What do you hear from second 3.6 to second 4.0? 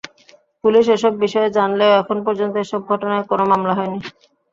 হয়নি।